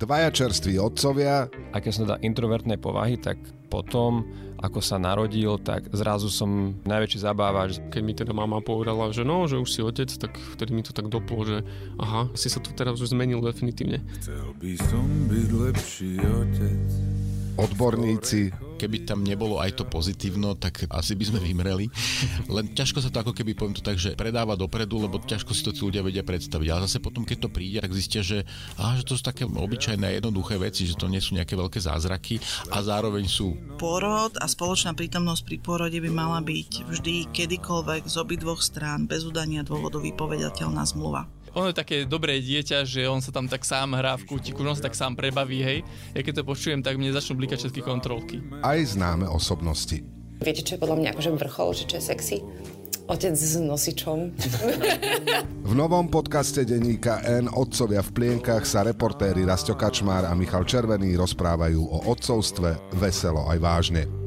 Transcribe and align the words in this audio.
Dvaja 0.00 0.32
čerství 0.32 0.80
otcovia. 0.80 1.44
A 1.70 1.76
keď 1.76 1.90
som 1.92 2.08
teda 2.08 2.24
introvertnej 2.24 2.80
povahy, 2.80 3.20
tak 3.20 3.36
potom, 3.68 4.24
ako 4.64 4.80
sa 4.80 4.96
narodil, 4.96 5.60
tak 5.60 5.92
zrazu 5.92 6.32
som 6.32 6.72
najväčší 6.88 7.20
zabávač. 7.20 7.84
Keď 7.92 8.00
mi 8.00 8.16
teda 8.16 8.32
mama 8.32 8.64
povedala, 8.64 9.12
že 9.12 9.28
no, 9.28 9.44
že 9.44 9.60
už 9.60 9.68
si 9.68 9.84
otec, 9.84 10.08
tak 10.08 10.40
vtedy 10.56 10.72
mi 10.72 10.80
to 10.80 10.96
tak 10.96 11.12
doplo, 11.12 11.44
že 11.44 11.60
aha, 12.00 12.32
si 12.32 12.48
sa 12.48 12.64
tu 12.64 12.72
teraz 12.72 12.96
už 12.96 13.12
zmenil 13.12 13.44
definitívne. 13.44 14.00
Chcel 14.24 14.56
by 14.56 14.72
som 14.88 15.04
byť 15.28 15.48
lepší 15.68 16.12
otec. 16.16 16.80
Odborníci, 17.60 18.56
keby 18.80 19.04
tam 19.04 19.20
nebolo 19.20 19.60
aj 19.60 19.76
to 19.76 19.84
pozitívno, 19.84 20.56
tak 20.56 20.88
asi 20.88 21.12
by 21.12 21.24
sme 21.28 21.40
vymreli. 21.44 21.92
Len 22.48 22.72
ťažko 22.72 23.04
sa 23.04 23.12
to 23.12 23.20
ako 23.20 23.36
keby, 23.36 23.52
poviem 23.52 23.76
to 23.76 23.84
tak, 23.84 24.00
že 24.00 24.16
predáva 24.16 24.56
dopredu, 24.56 25.04
lebo 25.04 25.20
ťažko 25.20 25.52
si 25.52 25.60
to 25.60 25.76
tí 25.76 25.84
ľudia 25.84 26.00
vedia 26.00 26.24
predstaviť. 26.24 26.68
Ale 26.72 26.88
zase 26.88 27.04
potom, 27.04 27.28
keď 27.28 27.44
to 27.44 27.48
príde, 27.52 27.84
tak 27.84 27.92
zistia, 27.92 28.24
že, 28.24 28.48
á, 28.80 28.96
že 28.96 29.04
to 29.04 29.20
sú 29.20 29.22
také 29.22 29.44
obyčajné 29.44 30.16
jednoduché 30.16 30.56
veci, 30.56 30.88
že 30.88 30.96
to 30.96 31.12
nie 31.12 31.20
sú 31.20 31.36
nejaké 31.36 31.52
veľké 31.52 31.76
zázraky 31.76 32.40
a 32.72 32.80
zároveň 32.80 33.28
sú. 33.28 33.52
Porod 33.76 34.40
a 34.40 34.46
spoločná 34.48 34.96
prítomnosť 34.96 35.42
pri 35.44 35.56
porode 35.60 35.98
by 36.00 36.10
mala 36.10 36.40
byť 36.40 36.88
vždy 36.88 37.28
kedykoľvek 37.36 38.08
z 38.08 38.16
obidvoch 38.16 38.64
strán 38.64 39.04
bez 39.04 39.28
udania 39.28 39.60
dôvodu 39.60 40.00
vypovedateľná 40.00 40.80
zmluva 40.88 41.28
on 41.54 41.70
je 41.70 41.74
také 41.74 42.06
dobré 42.06 42.38
dieťa, 42.38 42.86
že 42.86 43.10
on 43.10 43.18
sa 43.18 43.34
tam 43.34 43.50
tak 43.50 43.66
sám 43.66 43.98
hrá 43.98 44.14
v 44.14 44.26
kútiku, 44.26 44.62
on 44.62 44.78
sa 44.78 44.86
tak 44.86 44.94
sám 44.94 45.18
prebaví, 45.18 45.58
hej. 45.62 45.78
Ja 46.14 46.22
keď 46.22 46.42
to 46.42 46.44
počujem, 46.46 46.80
tak 46.82 46.94
mne 46.94 47.10
začnú 47.10 47.42
blikať 47.42 47.66
všetky 47.66 47.82
kontrolky. 47.82 48.38
Aj 48.70 48.78
známe 48.78 49.26
osobnosti. 49.26 49.98
Viete, 50.38 50.62
čo 50.62 50.78
je 50.78 50.82
podľa 50.86 51.02
mňa 51.02 51.08
akože 51.18 51.30
vrchol, 51.42 51.68
že 51.74 51.84
čo 51.90 51.98
je 51.98 52.04
sexy? 52.06 52.36
Otec 53.10 53.34
s 53.34 53.58
nosičom. 53.58 54.30
v 55.70 55.72
novom 55.74 56.06
podcaste 56.06 56.62
denníka 56.62 57.18
N 57.26 57.50
Otcovia 57.50 57.98
v 58.06 58.14
plienkach 58.14 58.62
sa 58.62 58.86
reportéri 58.86 59.42
Rasto 59.42 59.74
Kačmár 59.74 60.22
a 60.22 60.38
Michal 60.38 60.62
Červený 60.62 61.18
rozprávajú 61.18 61.82
o 61.82 62.14
otcovstve 62.14 62.94
veselo 62.94 63.50
aj 63.50 63.58
vážne. 63.58 64.19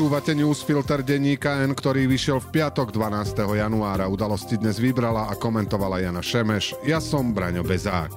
Počúvate 0.00 0.32
newsfilter 0.32 1.04
denníka 1.04 1.60
N, 1.60 1.76
ktorý 1.76 2.08
vyšiel 2.08 2.40
v 2.40 2.56
piatok 2.56 2.88
12. 2.88 3.36
januára. 3.36 4.08
Udalosti 4.08 4.56
dnes 4.56 4.80
vybrala 4.80 5.28
a 5.28 5.36
komentovala 5.36 6.00
Jana 6.00 6.24
Šemeš. 6.24 6.72
Ja 6.88 7.04
som 7.04 7.36
Braňo 7.36 7.60
Bezák. 7.60 8.08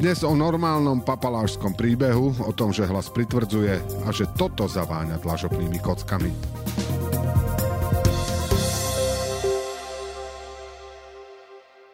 Dnes 0.00 0.24
o 0.24 0.32
normálnom 0.32 1.04
papalášskom 1.04 1.76
príbehu, 1.76 2.32
o 2.32 2.52
tom, 2.56 2.72
že 2.72 2.88
hlas 2.88 3.12
pritvrdzuje 3.12 3.76
a 3.76 4.08
že 4.08 4.24
toto 4.40 4.64
zaváňa 4.64 5.20
dlažobnými 5.20 5.84
kockami. 5.84 6.32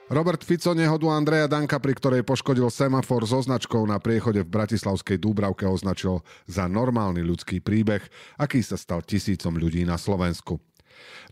Robert 0.06 0.38
Fico 0.46 0.70
nehodu 0.70 1.10
Andreja 1.10 1.50
Danka, 1.50 1.82
pri 1.82 1.98
ktorej 1.98 2.22
poškodil 2.22 2.70
semafor 2.70 3.26
so 3.26 3.42
značkou 3.42 3.82
na 3.90 3.98
priechode 3.98 4.46
v 4.46 4.52
Bratislavskej 4.54 5.18
Dúbravke 5.18 5.66
označil 5.66 6.22
za 6.46 6.70
normálny 6.70 7.26
ľudský 7.26 7.58
príbeh, 7.58 8.06
aký 8.38 8.62
sa 8.62 8.78
stal 8.78 9.02
tisícom 9.02 9.58
ľudí 9.58 9.82
na 9.82 9.98
Slovensku. 9.98 10.62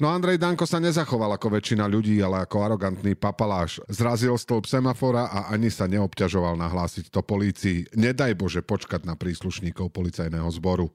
No 0.02 0.10
Andrej 0.10 0.42
Danko 0.42 0.66
sa 0.66 0.82
nezachoval 0.82 1.38
ako 1.38 1.54
väčšina 1.54 1.86
ľudí, 1.86 2.18
ale 2.18 2.42
ako 2.42 2.66
arogantný 2.66 3.14
papaláš. 3.14 3.78
Zrazil 3.86 4.34
stĺp 4.34 4.66
semafora 4.66 5.30
a 5.30 5.54
ani 5.54 5.70
sa 5.70 5.86
neobťažoval 5.86 6.58
nahlásiť 6.58 7.14
to 7.14 7.22
polícii. 7.22 7.86
Nedaj 7.94 8.34
Bože 8.34 8.66
počkať 8.66 9.06
na 9.06 9.14
príslušníkov 9.14 9.94
policajného 9.94 10.50
zboru. 10.50 10.90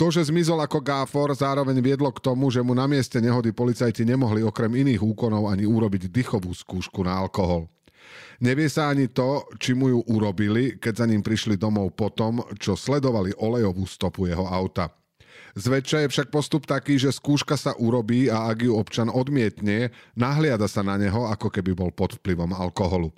To, 0.00 0.08
že 0.08 0.32
zmizol 0.32 0.64
ako 0.64 0.80
gáfor, 0.80 1.28
zároveň 1.36 1.76
viedlo 1.84 2.08
k 2.08 2.24
tomu, 2.24 2.48
že 2.48 2.64
mu 2.64 2.72
na 2.72 2.88
mieste 2.88 3.20
nehody 3.20 3.52
policajti 3.52 4.08
nemohli 4.08 4.40
okrem 4.40 4.72
iných 4.72 5.04
úkonov 5.04 5.52
ani 5.52 5.68
urobiť 5.68 6.08
dychovú 6.08 6.56
skúšku 6.56 7.04
na 7.04 7.20
alkohol. 7.20 7.68
Nevie 8.40 8.72
sa 8.72 8.88
ani 8.88 9.12
to, 9.12 9.44
či 9.60 9.76
mu 9.76 9.92
ju 9.92 10.00
urobili, 10.08 10.80
keď 10.80 11.04
za 11.04 11.06
ním 11.06 11.20
prišli 11.20 11.60
domov 11.60 11.92
potom, 11.92 12.40
čo 12.56 12.80
sledovali 12.80 13.36
olejovú 13.44 13.84
stopu 13.84 14.24
jeho 14.24 14.48
auta. 14.48 14.88
Zväčša 15.52 16.08
je 16.08 16.12
však 16.16 16.32
postup 16.32 16.64
taký, 16.64 16.96
že 16.96 17.12
skúška 17.12 17.60
sa 17.60 17.76
urobí 17.76 18.32
a 18.32 18.48
ak 18.48 18.64
ju 18.64 18.72
občan 18.80 19.12
odmietne, 19.12 19.92
nahliada 20.16 20.64
sa 20.64 20.80
na 20.80 20.96
neho, 20.96 21.28
ako 21.28 21.52
keby 21.52 21.76
bol 21.76 21.92
pod 21.92 22.16
vplyvom 22.16 22.56
alkoholu. 22.56 23.12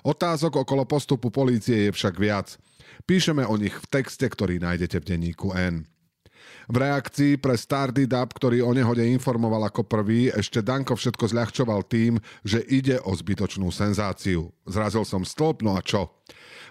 Otázok 0.00 0.64
okolo 0.64 0.88
postupu 0.88 1.28
polície 1.28 1.84
je 1.84 1.90
však 1.92 2.16
viac. 2.16 2.56
Píšeme 3.04 3.44
o 3.44 3.60
nich 3.60 3.76
v 3.76 3.90
texte, 3.92 4.24
ktorý 4.24 4.56
nájdete 4.56 5.04
v 5.04 5.08
denníku 5.12 5.52
N. 5.52 5.84
V 6.64 6.76
reakcii 6.80 7.36
pre 7.36 7.60
Stardy 7.60 8.08
Dub, 8.08 8.32
ktorý 8.32 8.64
o 8.64 8.72
nehode 8.72 9.04
informoval 9.04 9.68
ako 9.68 9.84
prvý, 9.84 10.32
ešte 10.32 10.64
Danko 10.64 10.96
všetko 10.96 11.28
zľahčoval 11.28 11.84
tým, 11.84 12.16
že 12.40 12.64
ide 12.64 12.96
o 13.04 13.12
zbytočnú 13.12 13.68
senzáciu. 13.68 14.48
Zrazil 14.64 15.04
som 15.04 15.28
stĺp, 15.28 15.60
no 15.60 15.76
a 15.76 15.84
čo? 15.84 16.08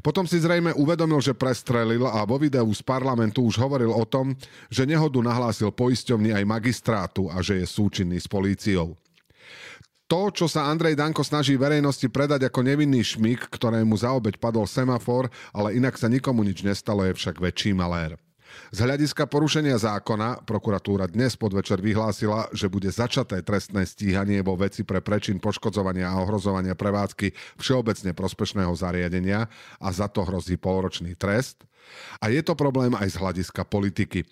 Potom 0.02 0.26
si 0.26 0.42
zrejme 0.42 0.74
uvedomil, 0.74 1.22
že 1.22 1.38
prestrelil 1.38 2.04
a 2.10 2.26
vo 2.26 2.42
videu 2.42 2.66
z 2.74 2.82
parlamentu 2.82 3.46
už 3.46 3.62
hovoril 3.62 3.94
o 3.94 4.02
tom, 4.10 4.34
že 4.74 4.90
nehodu 4.90 5.22
nahlásil 5.22 5.70
poisťovni 5.70 6.34
aj 6.34 6.44
magistrátu 6.50 7.30
a 7.30 7.46
že 7.46 7.62
je 7.62 7.66
súčinný 7.70 8.18
s 8.18 8.26
políciou. 8.26 8.98
To, 10.10 10.30
čo 10.30 10.52
sa 10.52 10.70
Andrej 10.70 11.00
Danko 11.00 11.24
snaží 11.24 11.56
verejnosti 11.56 12.06
predať 12.12 12.50
ako 12.50 12.60
nevinný 12.66 13.02
šmik, 13.02 13.50
ktorému 13.50 13.96
za 13.98 14.12
obeď 14.14 14.38
padol 14.38 14.68
semafor, 14.68 15.32
ale 15.56 15.78
inak 15.78 15.98
sa 15.98 16.12
nikomu 16.12 16.44
nič 16.44 16.62
nestalo, 16.66 17.08
je 17.08 17.18
však 17.18 17.40
väčší 17.40 17.74
malér. 17.74 18.20
Z 18.74 18.90
hľadiska 18.90 19.30
porušenia 19.30 19.78
zákona 19.78 20.44
prokuratúra 20.50 21.06
dnes 21.06 21.38
podvečer 21.38 21.78
vyhlásila, 21.78 22.50
že 22.56 22.70
bude 22.70 22.90
začaté 22.90 23.42
trestné 23.46 23.86
stíhanie 23.86 24.42
vo 24.42 24.58
veci 24.58 24.82
pre 24.82 25.02
prečin 25.02 25.38
poškodzovania 25.38 26.10
a 26.10 26.22
ohrozovania 26.22 26.74
prevádzky 26.74 27.60
všeobecne 27.62 28.18
prospešného 28.18 28.74
zariadenia 28.74 29.46
a 29.78 29.88
za 29.94 30.10
to 30.10 30.26
hrozí 30.26 30.58
polročný 30.58 31.14
trest. 31.14 31.66
A 32.24 32.32
je 32.32 32.42
to 32.42 32.58
problém 32.58 32.96
aj 32.96 33.14
z 33.14 33.20
hľadiska 33.20 33.68
politiky. 33.68 34.24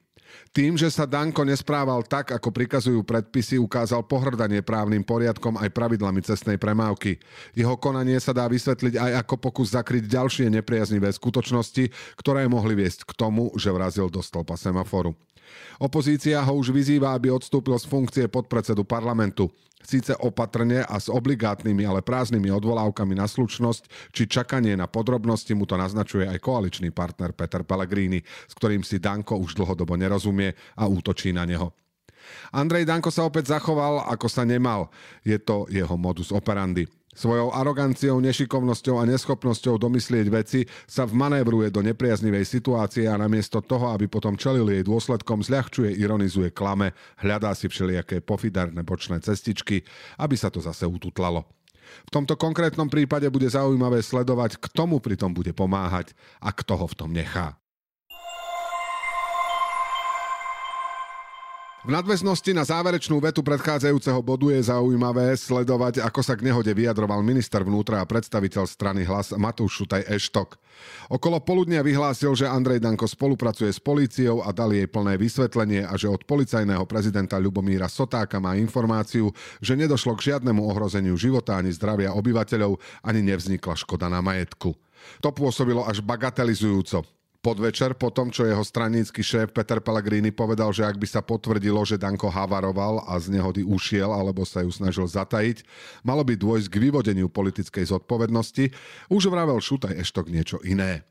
Tým, 0.51 0.75
že 0.75 0.91
sa 0.91 1.07
Danko 1.07 1.47
nesprával 1.47 2.03
tak, 2.03 2.35
ako 2.35 2.51
prikazujú 2.51 3.07
predpisy, 3.07 3.55
ukázal 3.55 4.03
pohrdanie 4.03 4.59
právnym 4.59 4.99
poriadkom 4.99 5.55
aj 5.55 5.71
pravidlami 5.71 6.19
cestnej 6.19 6.59
premávky. 6.59 7.15
Jeho 7.55 7.79
konanie 7.79 8.19
sa 8.19 8.35
dá 8.35 8.47
vysvetliť 8.51 8.99
aj 8.99 9.11
ako 9.23 9.35
pokus 9.39 9.71
zakryť 9.71 10.11
ďalšie 10.11 10.51
nepriaznivé 10.51 11.07
skutočnosti, 11.07 12.15
ktoré 12.19 12.51
mohli 12.51 12.75
viesť 12.75 13.07
k 13.07 13.15
tomu, 13.15 13.51
že 13.55 13.71
vrazil 13.71 14.11
do 14.11 14.19
stĺpa 14.19 14.59
semaforu. 14.59 15.15
Opozícia 15.79 16.39
ho 16.43 16.53
už 16.55 16.71
vyzýva, 16.71 17.15
aby 17.15 17.31
odstúpil 17.31 17.75
z 17.79 17.87
funkcie 17.87 18.25
podpredsedu 18.27 18.83
parlamentu. 18.83 19.49
Síce 19.81 20.13
opatrne 20.19 20.85
a 20.85 20.95
s 20.97 21.09
obligátnymi, 21.11 21.83
ale 21.83 22.05
prázdnymi 22.05 22.49
odvolávkami 22.53 23.17
na 23.17 23.25
slučnosť 23.27 24.13
či 24.13 24.29
čakanie 24.29 24.77
na 24.77 24.85
podrobnosti 24.85 25.51
mu 25.57 25.65
to 25.65 25.75
naznačuje 25.75 26.29
aj 26.29 26.39
koaličný 26.39 26.93
partner 26.93 27.33
Peter 27.33 27.65
Pellegrini, 27.65 28.21
s 28.21 28.53
ktorým 28.55 28.85
si 28.85 29.01
Danko 29.01 29.37
už 29.41 29.57
dlhodobo 29.57 29.97
nerozumie 29.97 30.53
a 30.77 30.85
útočí 30.85 31.33
na 31.33 31.43
neho. 31.43 31.73
Andrej 32.53 32.85
Danko 32.85 33.09
sa 33.09 33.25
opäť 33.25 33.51
zachoval, 33.51 34.05
ako 34.07 34.27
sa 34.29 34.45
nemal. 34.45 34.93
Je 35.25 35.41
to 35.41 35.65
jeho 35.67 35.97
modus 35.97 36.29
operandi. 36.29 36.85
Svojou 37.11 37.51
aroganciou, 37.51 38.23
nešikovnosťou 38.23 38.95
a 38.95 39.03
neschopnosťou 39.03 39.75
domyslieť 39.75 40.27
veci 40.31 40.63
sa 40.87 41.03
vmanévruje 41.03 41.67
do 41.67 41.83
nepriaznivej 41.83 42.47
situácie 42.47 43.03
a 43.05 43.19
namiesto 43.19 43.59
toho, 43.59 43.91
aby 43.91 44.07
potom 44.07 44.39
čelil 44.39 44.63
jej 44.71 44.83
dôsledkom, 44.87 45.43
zľahčuje, 45.43 45.91
ironizuje, 45.99 46.55
klame, 46.55 46.95
hľadá 47.19 47.51
si 47.51 47.67
všelijaké 47.67 48.23
pofidarné 48.23 48.87
bočné 48.87 49.19
cestičky, 49.19 49.83
aby 50.23 50.39
sa 50.39 50.47
to 50.47 50.63
zase 50.63 50.87
ututlalo. 50.87 51.43
V 52.07 52.09
tomto 52.09 52.39
konkrétnom 52.39 52.87
prípade 52.87 53.27
bude 53.27 53.51
zaujímavé 53.51 53.99
sledovať, 53.99 54.57
kto 54.63 54.87
mu 54.87 54.97
pritom 55.03 55.35
bude 55.35 55.51
pomáhať 55.51 56.15
a 56.39 56.55
kto 56.55 56.79
ho 56.79 56.87
v 56.87 56.97
tom 56.97 57.11
nechá. 57.11 57.60
V 61.81 61.89
nadväznosti 61.89 62.53
na 62.53 62.61
záverečnú 62.61 63.17
vetu 63.17 63.41
predchádzajúceho 63.41 64.21
bodu 64.21 64.53
je 64.53 64.69
zaujímavé 64.69 65.33
sledovať, 65.33 66.05
ako 66.05 66.21
sa 66.21 66.37
k 66.37 66.45
nehode 66.45 66.69
vyjadroval 66.77 67.25
minister 67.25 67.65
vnútra 67.65 67.97
a 67.97 68.05
predstaviteľ 68.05 68.69
strany 68.69 69.01
hlas 69.01 69.33
Matúš 69.33 69.81
Šutaj 69.81 70.05
Eštok. 70.05 70.61
Okolo 71.09 71.41
poludnia 71.41 71.81
vyhlásil, 71.81 72.37
že 72.37 72.45
Andrej 72.45 72.85
Danko 72.85 73.09
spolupracuje 73.09 73.73
s 73.73 73.81
políciou 73.81 74.45
a 74.45 74.53
dal 74.53 74.77
jej 74.77 74.85
plné 74.85 75.17
vysvetlenie 75.17 75.81
a 75.81 75.97
že 75.97 76.05
od 76.05 76.21
policajného 76.21 76.85
prezidenta 76.85 77.41
Ľubomíra 77.41 77.89
Sotáka 77.89 78.37
má 78.37 78.53
informáciu, 78.61 79.33
že 79.57 79.73
nedošlo 79.73 80.13
k 80.21 80.37
žiadnemu 80.37 80.61
ohrozeniu 80.61 81.17
života 81.17 81.57
ani 81.57 81.73
zdravia 81.73 82.13
obyvateľov, 82.13 82.77
ani 83.01 83.25
nevznikla 83.25 83.73
škoda 83.73 84.05
na 84.05 84.21
majetku. 84.21 84.77
To 85.25 85.33
pôsobilo 85.33 85.81
až 85.89 86.05
bagatelizujúco 86.05 87.20
podvečer 87.41 87.97
po 87.97 88.13
tom, 88.13 88.29
čo 88.29 88.45
jeho 88.45 88.61
stranícky 88.61 89.25
šéf 89.25 89.51
Peter 89.51 89.81
Pellegrini 89.81 90.29
povedal, 90.29 90.69
že 90.71 90.85
ak 90.85 91.01
by 91.01 91.07
sa 91.09 91.25
potvrdilo, 91.25 91.81
že 91.83 91.97
Danko 91.97 92.29
havaroval 92.29 93.03
a 93.09 93.17
z 93.17 93.33
nehody 93.33 93.65
ušiel 93.65 94.13
alebo 94.13 94.45
sa 94.45 94.61
ju 94.61 94.69
snažil 94.69 95.09
zatajiť, 95.09 95.65
malo 96.05 96.21
by 96.21 96.37
dôjsť 96.37 96.69
k 96.69 96.81
vyvodeniu 96.87 97.27
politickej 97.27 97.89
zodpovednosti, 97.89 98.71
už 99.09 99.33
vravel 99.33 99.57
Šutaj 99.57 99.97
Eštok 99.97 100.29
niečo 100.29 100.61
iné. 100.61 101.10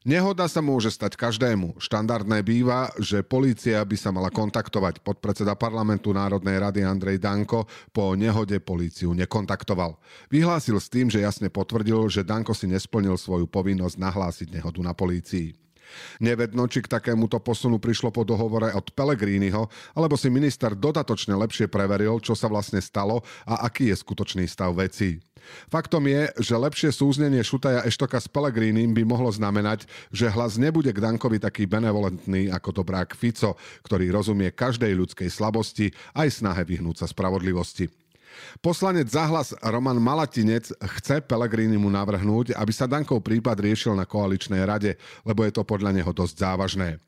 Nehoda 0.00 0.48
sa 0.48 0.64
môže 0.64 0.88
stať 0.88 1.12
každému. 1.12 1.76
Štandardné 1.76 2.40
býva, 2.40 2.88
že 2.96 3.20
polícia 3.20 3.84
by 3.84 3.96
sa 4.00 4.08
mala 4.08 4.32
kontaktovať. 4.32 5.04
Podpredseda 5.04 5.52
parlamentu 5.52 6.16
Národnej 6.16 6.56
rady 6.56 6.80
Andrej 6.88 7.20
Danko 7.20 7.68
po 7.92 8.16
nehode 8.16 8.56
políciu 8.64 9.12
nekontaktoval. 9.12 10.00
Vyhlásil 10.32 10.80
s 10.80 10.88
tým, 10.88 11.12
že 11.12 11.20
jasne 11.20 11.52
potvrdil, 11.52 12.08
že 12.08 12.24
Danko 12.24 12.56
si 12.56 12.64
nesplnil 12.64 13.20
svoju 13.20 13.44
povinnosť 13.44 14.00
nahlásiť 14.00 14.48
nehodu 14.56 14.80
na 14.80 14.96
polícii. 14.96 15.52
Nevedno, 16.22 16.66
či 16.66 16.84
k 16.84 16.90
takémuto 16.90 17.40
posunu 17.40 17.80
prišlo 17.80 18.10
po 18.14 18.22
dohovore 18.26 18.72
od 18.74 18.90
Pellegriniho, 18.92 19.66
alebo 19.96 20.14
si 20.14 20.28
minister 20.28 20.74
dodatočne 20.74 21.34
lepšie 21.36 21.70
preveril, 21.70 22.20
čo 22.22 22.36
sa 22.36 22.46
vlastne 22.50 22.78
stalo 22.78 23.22
a 23.46 23.66
aký 23.66 23.90
je 23.90 23.96
skutočný 23.96 24.44
stav 24.46 24.74
vecí. 24.76 25.20
Faktom 25.72 26.04
je, 26.04 26.28
že 26.40 26.54
lepšie 26.54 26.90
súznenie 26.92 27.40
Šutaja 27.40 27.84
Eštoka 27.88 28.20
s 28.20 28.28
Pelegrínim 28.28 28.92
by 28.92 29.02
mohlo 29.08 29.32
znamenať, 29.32 29.88
že 30.12 30.28
hlas 30.28 30.60
nebude 30.60 30.92
k 30.92 31.00
Dankovi 31.00 31.40
taký 31.40 31.64
benevolentný 31.64 32.52
ako 32.52 32.80
to 32.80 32.82
brák 32.84 33.16
Fico, 33.16 33.56
ktorý 33.84 34.12
rozumie 34.12 34.52
každej 34.52 34.92
ľudskej 34.92 35.32
slabosti 35.32 35.90
aj 36.12 36.44
snahe 36.44 36.62
vyhnúť 36.68 37.04
sa 37.04 37.06
spravodlivosti. 37.08 37.88
Poslanec 38.60 39.08
zahlas 39.08 39.56
Roman 39.64 39.96
Malatinec 39.96 40.70
chce 40.98 41.22
Pelegrini 41.24 41.78
mu 41.80 41.88
navrhnúť, 41.88 42.54
aby 42.56 42.72
sa 42.74 42.90
Dankov 42.90 43.24
prípad 43.24 43.56
riešil 43.60 43.96
na 43.96 44.04
koaličnej 44.04 44.62
rade, 44.66 44.98
lebo 45.24 45.46
je 45.46 45.52
to 45.54 45.62
podľa 45.64 45.96
neho 45.96 46.12
dosť 46.12 46.36
závažné. 46.36 47.00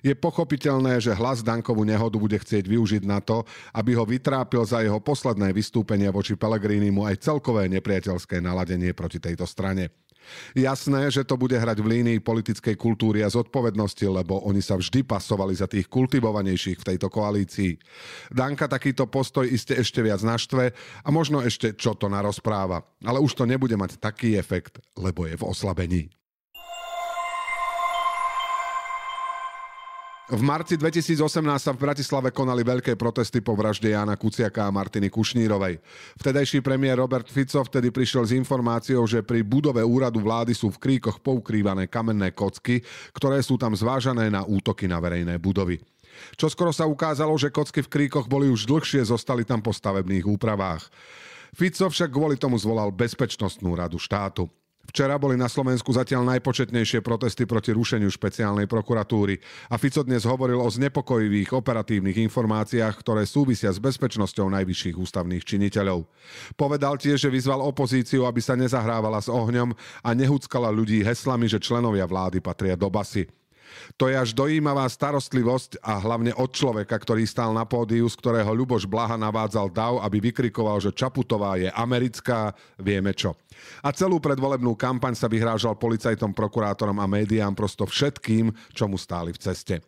Je 0.00 0.16
pochopiteľné, 0.16 0.98
že 1.04 1.12
hlas 1.12 1.44
Dankovú 1.44 1.84
nehodu 1.84 2.16
bude 2.16 2.36
chcieť 2.36 2.64
využiť 2.64 3.02
na 3.04 3.20
to, 3.20 3.44
aby 3.76 3.92
ho 3.92 4.08
vytrápil 4.08 4.64
za 4.64 4.80
jeho 4.80 4.98
posledné 4.98 5.52
vystúpenie 5.52 6.08
voči 6.08 6.32
Pelegrínimu 6.32 7.04
aj 7.04 7.28
celkové 7.28 7.68
nepriateľské 7.68 8.40
naladenie 8.40 8.96
proti 8.96 9.20
tejto 9.20 9.44
strane. 9.44 9.92
Jasné, 10.52 11.08
že 11.10 11.22
to 11.22 11.38
bude 11.38 11.54
hrať 11.54 11.78
v 11.80 11.90
línii 11.98 12.18
politickej 12.20 12.74
kultúry 12.74 13.22
a 13.22 13.32
zodpovednosti, 13.32 14.06
lebo 14.06 14.42
oni 14.46 14.60
sa 14.60 14.76
vždy 14.76 15.06
pasovali 15.06 15.54
za 15.56 15.70
tých 15.70 15.86
kultivovanejších 15.88 16.82
v 16.82 16.88
tejto 16.94 17.08
koalícii. 17.08 17.78
Danka 18.32 18.66
takýto 18.66 19.06
postoj 19.06 19.46
iste 19.46 19.78
ešte 19.78 20.02
viac 20.02 20.20
naštve 20.20 20.74
a 21.02 21.08
možno 21.08 21.40
ešte 21.40 21.72
čo 21.78 21.94
to 21.94 22.10
narozpráva. 22.10 22.82
Ale 23.04 23.22
už 23.22 23.38
to 23.38 23.44
nebude 23.48 23.74
mať 23.78 24.02
taký 24.02 24.34
efekt, 24.36 24.82
lebo 24.98 25.24
je 25.24 25.38
v 25.38 25.46
oslabení. 25.46 26.02
V 30.26 30.42
marci 30.42 30.74
2018 30.74 31.22
sa 31.54 31.70
v 31.70 31.86
Bratislave 31.86 32.34
konali 32.34 32.66
veľké 32.66 32.98
protesty 32.98 33.38
po 33.38 33.54
vražde 33.54 33.94
Jana 33.94 34.18
Kuciaka 34.18 34.66
a 34.66 34.74
Martiny 34.74 35.06
Kušnírovej. 35.06 35.78
Vtedajší 36.18 36.66
premiér 36.66 36.98
Robert 36.98 37.30
Fico 37.30 37.62
vtedy 37.62 37.94
prišiel 37.94 38.26
s 38.26 38.34
informáciou, 38.34 39.06
že 39.06 39.22
pri 39.22 39.46
budove 39.46 39.78
úradu 39.86 40.18
vlády 40.18 40.50
sú 40.50 40.74
v 40.74 40.82
kríkoch 40.82 41.22
poukrývané 41.22 41.86
kamenné 41.86 42.34
kocky, 42.34 42.82
ktoré 43.14 43.38
sú 43.38 43.54
tam 43.54 43.78
zvážané 43.78 44.26
na 44.26 44.42
útoky 44.42 44.90
na 44.90 44.98
verejné 44.98 45.38
budovy. 45.38 45.78
Čo 46.34 46.50
skoro 46.50 46.74
sa 46.74 46.90
ukázalo, 46.90 47.38
že 47.38 47.54
kocky 47.54 47.86
v 47.86 47.92
kríkoch 47.94 48.26
boli 48.26 48.50
už 48.50 48.66
dlhšie, 48.66 49.06
zostali 49.06 49.46
tam 49.46 49.62
po 49.62 49.70
stavebných 49.70 50.26
úpravách. 50.26 50.90
Fico 51.54 51.86
však 51.86 52.10
kvôli 52.10 52.34
tomu 52.34 52.58
zvolal 52.58 52.90
Bezpečnostnú 52.90 53.78
radu 53.78 54.02
štátu. 54.02 54.50
Včera 54.86 55.18
boli 55.18 55.34
na 55.34 55.50
Slovensku 55.50 55.90
zatiaľ 55.90 56.38
najpočetnejšie 56.38 57.02
protesty 57.02 57.42
proti 57.42 57.74
rušeniu 57.74 58.06
špeciálnej 58.06 58.70
prokuratúry 58.70 59.42
a 59.66 59.74
Fico 59.82 60.06
dnes 60.06 60.22
hovoril 60.22 60.62
o 60.62 60.70
znepokojivých 60.70 61.50
operatívnych 61.50 62.22
informáciách, 62.30 62.94
ktoré 63.02 63.26
súvisia 63.26 63.74
s 63.74 63.82
bezpečnosťou 63.82 64.46
najvyšších 64.46 64.94
ústavných 64.94 65.42
činiteľov. 65.42 66.06
Povedal 66.54 67.02
tiež, 67.02 67.26
že 67.26 67.34
vyzval 67.34 67.66
opozíciu, 67.66 68.24
aby 68.30 68.38
sa 68.38 68.54
nezahrávala 68.54 69.18
s 69.18 69.26
ohňom 69.26 69.74
a 70.06 70.08
nehuckala 70.14 70.70
ľudí 70.70 71.02
heslami, 71.02 71.50
že 71.50 71.58
členovia 71.58 72.06
vlády 72.06 72.38
patria 72.38 72.78
do 72.78 72.86
basy. 72.86 73.26
To 73.96 74.10
je 74.10 74.16
až 74.16 74.34
dojímavá 74.36 74.84
starostlivosť 74.88 75.80
a 75.80 75.98
hlavne 76.00 76.34
od 76.36 76.50
človeka, 76.52 76.96
ktorý 76.96 77.24
stál 77.24 77.54
na 77.54 77.64
pódiu, 77.64 78.06
z 78.10 78.16
ktorého 78.18 78.50
Ľuboš 78.52 78.84
Blaha 78.84 79.14
navádzal 79.16 79.70
dav, 79.72 80.02
aby 80.02 80.30
vykrikoval, 80.30 80.82
že 80.82 80.94
Čaputová 80.94 81.56
je 81.56 81.70
americká, 81.72 82.52
vieme 82.76 83.14
čo. 83.16 83.34
A 83.80 83.90
celú 83.94 84.20
predvolebnú 84.20 84.76
kampaň 84.76 85.16
sa 85.16 85.30
vyhrážal 85.30 85.78
policajtom, 85.80 86.36
prokurátorom 86.36 86.98
a 87.00 87.06
médiám 87.08 87.56
prosto 87.56 87.88
všetkým, 87.88 88.52
čo 88.76 88.84
mu 88.86 89.00
stáli 89.00 89.32
v 89.32 89.40
ceste. 89.40 89.80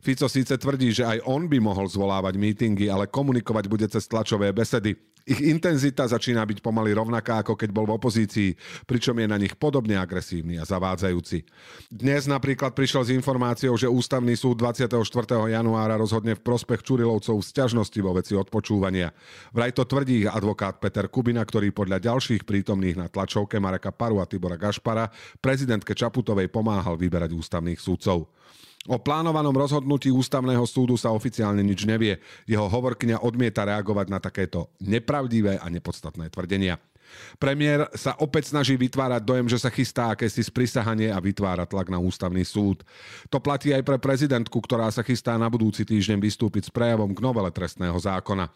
Fico 0.00 0.30
síce 0.30 0.54
tvrdí, 0.54 0.94
že 0.94 1.04
aj 1.04 1.18
on 1.26 1.50
by 1.50 1.58
mohol 1.58 1.90
zvolávať 1.90 2.38
mítingy, 2.38 2.86
ale 2.88 3.10
komunikovať 3.10 3.64
bude 3.66 3.86
cez 3.90 4.06
tlačové 4.06 4.54
besedy. 4.54 4.94
Ich 5.28 5.44
intenzita 5.44 6.08
začína 6.08 6.40
byť 6.48 6.64
pomaly 6.64 6.96
rovnaká, 6.96 7.44
ako 7.44 7.52
keď 7.52 7.68
bol 7.68 7.84
v 7.84 8.00
opozícii, 8.00 8.56
pričom 8.88 9.12
je 9.20 9.28
na 9.28 9.36
nich 9.36 9.52
podobne 9.60 10.00
agresívny 10.00 10.56
a 10.56 10.64
zavádzajúci. 10.64 11.44
Dnes 11.92 12.24
napríklad 12.24 12.72
prišiel 12.72 13.04
s 13.04 13.12
informáciou, 13.12 13.76
že 13.76 13.92
Ústavný 13.92 14.32
súd 14.32 14.56
24. 14.64 15.04
januára 15.52 16.00
rozhodne 16.00 16.32
v 16.32 16.40
prospech 16.40 16.80
Čurilovcov 16.80 17.44
sťažnosti 17.44 18.00
vo 18.00 18.16
veci 18.16 18.32
odpočúvania. 18.40 19.12
Vraj 19.52 19.76
to 19.76 19.84
tvrdí 19.84 20.24
advokát 20.24 20.80
Peter 20.80 21.12
Kubina, 21.12 21.44
ktorý 21.44 21.76
podľa 21.76 22.08
ďalších 22.08 22.48
prítomných 22.48 22.96
na 22.96 23.12
tlačovke 23.12 23.60
Mareka 23.60 23.92
Paru 23.92 24.24
a 24.24 24.26
Tibora 24.26 24.56
Gašpara 24.56 25.12
prezidentke 25.44 25.92
Čaputovej 25.92 26.48
pomáhal 26.48 26.96
vyberať 26.96 27.36
ústavných 27.36 27.76
súdcov. 27.76 28.32
O 28.88 28.96
plánovanom 28.96 29.52
rozhodnutí 29.52 30.08
ústavného 30.08 30.64
súdu 30.64 30.96
sa 30.96 31.12
oficiálne 31.12 31.60
nič 31.60 31.84
nevie. 31.84 32.16
Jeho 32.48 32.64
hovorkyňa 32.64 33.20
odmieta 33.20 33.68
reagovať 33.68 34.06
na 34.08 34.16
takéto 34.16 34.72
nepravdivé 34.80 35.60
a 35.60 35.68
nepodstatné 35.68 36.32
tvrdenia. 36.32 36.80
Premiér 37.36 37.88
sa 37.96 38.16
opäť 38.20 38.52
snaží 38.52 38.76
vytvárať 38.76 39.22
dojem, 39.24 39.48
že 39.48 39.60
sa 39.60 39.72
chystá 39.72 40.12
akési 40.12 40.44
sprisahanie 40.44 41.08
a 41.12 41.20
vytvára 41.20 41.64
tlak 41.64 41.88
na 41.88 42.00
ústavný 42.00 42.44
súd. 42.44 42.84
To 43.32 43.40
platí 43.40 43.72
aj 43.72 43.84
pre 43.84 43.96
prezidentku, 44.00 44.56
ktorá 44.60 44.88
sa 44.92 45.04
chystá 45.04 45.36
na 45.40 45.48
budúci 45.48 45.84
týždeň 45.88 46.20
vystúpiť 46.20 46.68
s 46.68 46.70
prejavom 46.72 47.12
k 47.12 47.20
novele 47.24 47.48
trestného 47.52 47.96
zákona. 47.96 48.48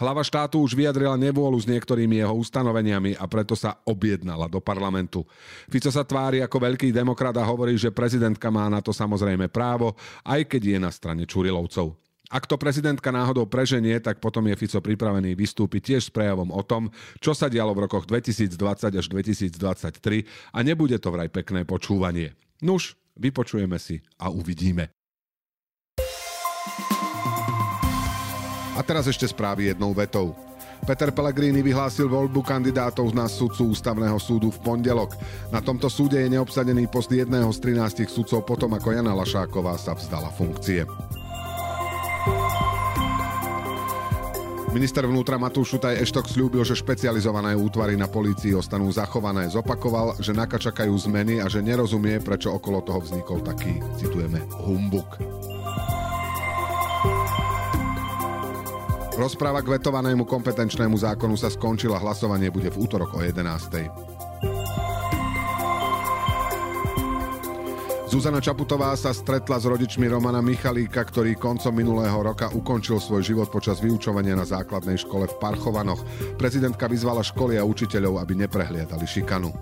Hlava 0.00 0.24
štátu 0.24 0.62
už 0.62 0.76
vyjadrila 0.76 1.18
nevôľu 1.20 1.60
s 1.60 1.68
niektorými 1.68 2.20
jeho 2.20 2.34
ustanoveniami 2.36 3.18
a 3.18 3.24
preto 3.28 3.52
sa 3.52 3.78
objednala 3.84 4.48
do 4.48 4.58
parlamentu. 4.58 5.26
Fico 5.68 5.92
sa 5.92 6.06
tvári 6.06 6.40
ako 6.40 6.56
veľký 6.70 6.94
demokrat 6.94 7.36
a 7.36 7.44
hovorí, 7.46 7.76
že 7.76 7.94
prezidentka 7.94 8.48
má 8.48 8.68
na 8.68 8.80
to 8.84 8.94
samozrejme 8.94 9.50
právo, 9.52 9.96
aj 10.24 10.46
keď 10.46 10.62
je 10.74 10.78
na 10.78 10.90
strane 10.90 11.24
Čurilovcov. 11.28 11.96
Ak 12.30 12.46
to 12.46 12.54
prezidentka 12.54 13.10
náhodou 13.10 13.50
preženie, 13.50 13.98
tak 13.98 14.22
potom 14.22 14.46
je 14.46 14.54
Fico 14.54 14.78
pripravený 14.78 15.34
vystúpiť 15.34 15.94
tiež 15.94 16.02
s 16.08 16.14
prejavom 16.14 16.54
o 16.54 16.62
tom, 16.62 16.86
čo 17.18 17.34
sa 17.34 17.50
dialo 17.50 17.74
v 17.74 17.90
rokoch 17.90 18.06
2020 18.06 18.54
až 18.94 19.06
2023 19.10 20.54
a 20.54 20.58
nebude 20.62 20.94
to 21.02 21.10
vraj 21.10 21.26
pekné 21.26 21.66
počúvanie. 21.66 22.38
Nuž, 22.62 22.94
vypočujeme 23.18 23.82
si 23.82 23.98
a 24.22 24.30
uvidíme. 24.30 24.94
A 28.80 28.82
teraz 28.82 29.04
ešte 29.04 29.28
správy 29.28 29.68
jednou 29.68 29.92
vetou. 29.92 30.32
Peter 30.88 31.12
Pellegrini 31.12 31.60
vyhlásil 31.60 32.08
voľbu 32.08 32.40
kandidátov 32.40 33.12
na 33.12 33.28
sudcu 33.28 33.76
ústavného 33.76 34.16
súdu 34.16 34.48
v 34.48 34.56
pondelok. 34.64 35.12
Na 35.52 35.60
tomto 35.60 35.92
súde 35.92 36.16
je 36.16 36.32
neobsadený 36.32 36.88
post 36.88 37.12
jedného 37.12 37.52
z 37.52 37.76
13 37.76 38.08
sudcov 38.08 38.40
potom, 38.48 38.72
ako 38.72 38.96
Jana 38.96 39.12
Lašáková 39.12 39.76
sa 39.76 39.92
vzdala 39.92 40.32
funkcie. 40.32 40.88
Minister 44.72 45.04
vnútra 45.04 45.36
Matúš 45.36 45.76
Šutaj 45.76 46.00
Eštok 46.00 46.30
slúbil, 46.30 46.64
že 46.64 46.78
špecializované 46.78 47.52
útvary 47.58 48.00
na 48.00 48.08
polícii 48.08 48.56
ostanú 48.56 48.88
zachované. 48.88 49.50
Zopakoval, 49.52 50.16
že 50.24 50.32
naka 50.32 50.56
čakajú 50.56 50.94
zmeny 50.96 51.44
a 51.44 51.52
že 51.52 51.60
nerozumie, 51.60 52.16
prečo 52.24 52.54
okolo 52.54 52.80
toho 52.80 53.04
vznikol 53.04 53.44
taký, 53.44 53.82
citujeme, 54.00 54.40
humbuk. 54.64 55.20
Rozpráva 59.20 59.60
k 59.60 59.76
vetovanému 59.76 60.24
kompetenčnému 60.24 60.96
zákonu 60.96 61.36
sa 61.36 61.52
skončila, 61.52 62.00
hlasovanie 62.00 62.48
bude 62.48 62.72
v 62.72 62.80
útorok 62.80 63.20
o 63.20 63.20
11. 63.20 63.44
Zuzana 68.08 68.40
Čaputová 68.40 68.96
sa 68.96 69.12
stretla 69.12 69.60
s 69.60 69.68
rodičmi 69.68 70.08
Romana 70.08 70.40
Michalíka, 70.40 71.04
ktorý 71.04 71.36
koncom 71.36 71.68
minulého 71.68 72.16
roka 72.16 72.48
ukončil 72.48 72.96
svoj 72.96 73.20
život 73.20 73.52
počas 73.52 73.84
vyučovania 73.84 74.32
na 74.32 74.48
základnej 74.48 74.96
škole 74.96 75.28
v 75.28 75.36
Parchovanoch. 75.36 76.00
Prezidentka 76.40 76.88
vyzvala 76.88 77.20
školy 77.20 77.60
a 77.60 77.62
učiteľov, 77.68 78.24
aby 78.24 78.48
neprehliadali 78.48 79.04
šikanu. 79.04 79.52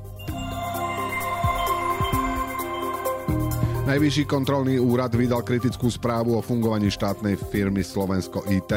Najvyšší 3.88 4.28
kontrolný 4.28 4.76
úrad 4.76 5.16
vydal 5.16 5.40
kritickú 5.40 5.88
správu 5.88 6.36
o 6.36 6.44
fungovaní 6.44 6.92
štátnej 6.92 7.40
firmy 7.40 7.80
Slovensko 7.80 8.44
IT. 8.44 8.68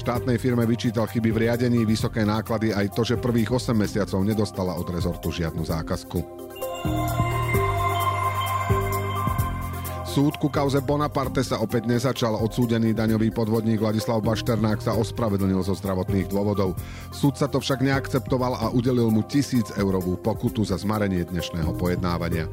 Štátnej 0.00 0.40
firme 0.40 0.64
vyčítal 0.64 1.04
chyby 1.04 1.36
v 1.36 1.40
riadení, 1.44 1.84
vysoké 1.84 2.24
náklady 2.24 2.72
aj 2.72 2.96
to, 2.96 3.04
že 3.04 3.20
prvých 3.20 3.52
8 3.52 3.76
mesiacov 3.76 4.24
nedostala 4.24 4.72
od 4.72 4.88
rezortu 4.88 5.28
žiadnu 5.28 5.68
zákazku. 5.68 6.18
Súd 10.08 10.40
ku 10.40 10.48
kauze 10.48 10.80
Bonaparte 10.80 11.44
sa 11.44 11.60
opäť 11.60 11.84
nezačal. 11.84 12.32
Odsúdený 12.32 12.96
daňový 12.96 13.36
podvodník 13.36 13.84
Vladislav 13.84 14.24
Bašternák 14.24 14.80
sa 14.80 14.96
ospravedlnil 14.96 15.60
zo 15.60 15.76
zdravotných 15.76 16.32
dôvodov. 16.32 16.72
Súd 17.12 17.36
sa 17.36 17.52
to 17.52 17.60
však 17.60 17.84
neakceptoval 17.84 18.56
a 18.56 18.72
udelil 18.72 19.12
mu 19.12 19.28
tisíc 19.28 19.68
eurovú 19.76 20.16
pokutu 20.16 20.64
za 20.64 20.80
zmarenie 20.80 21.28
dnešného 21.28 21.76
pojednávania. 21.76 22.48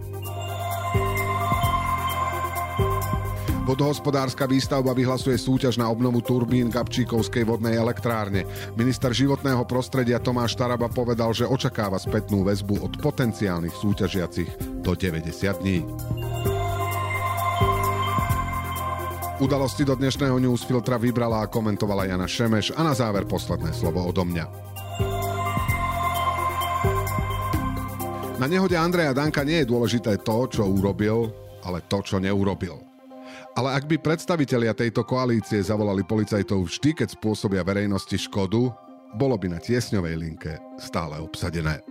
Vodohospodárska 3.71 4.51
výstavba 4.51 4.91
vyhlasuje 4.91 5.39
súťaž 5.39 5.79
na 5.79 5.87
obnovu 5.87 6.19
turbín 6.19 6.67
Gabčíkovskej 6.67 7.47
vodnej 7.47 7.79
elektrárne. 7.79 8.43
Minister 8.75 9.15
životného 9.15 9.63
prostredia 9.63 10.19
Tomáš 10.19 10.59
Taraba 10.59 10.91
povedal, 10.91 11.31
že 11.31 11.47
očakáva 11.47 11.95
spätnú 11.95 12.43
väzbu 12.43 12.83
od 12.83 12.99
potenciálnych 12.99 13.71
súťažiacich 13.71 14.83
do 14.83 14.91
90 14.91 15.63
dní. 15.63 15.87
Udalosti 19.39 19.87
do 19.87 19.95
dnešného 19.95 20.35
newsfiltra 20.35 20.99
vybrala 20.99 21.47
a 21.47 21.47
komentovala 21.47 22.11
Jana 22.11 22.27
Šemeš 22.27 22.75
a 22.75 22.83
na 22.83 22.91
záver 22.91 23.23
posledné 23.23 23.71
slovo 23.71 24.03
odo 24.03 24.27
mňa. 24.27 24.45
Na 28.35 28.51
nehode 28.51 28.75
Andreja 28.75 29.15
Danka 29.15 29.47
nie 29.47 29.63
je 29.63 29.71
dôležité 29.71 30.19
to, 30.19 30.51
čo 30.51 30.67
urobil, 30.67 31.31
ale 31.63 31.79
to, 31.87 32.03
čo 32.03 32.19
neurobil. 32.19 32.90
Ale 33.51 33.75
ak 33.75 33.83
by 33.83 33.99
predstavitelia 33.99 34.71
tejto 34.71 35.03
koalície 35.03 35.59
zavolali 35.59 36.07
policajtov 36.07 36.71
vždy, 36.71 37.03
keď 37.03 37.19
spôsobia 37.19 37.67
verejnosti 37.67 38.15
škodu, 38.15 38.71
bolo 39.19 39.35
by 39.35 39.51
na 39.51 39.59
tiesňovej 39.59 40.15
linke 40.15 40.55
stále 40.79 41.19
obsadené. 41.19 41.83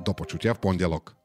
Do 0.00 0.16
počutia 0.16 0.56
v 0.56 0.62
pondelok. 0.64 1.17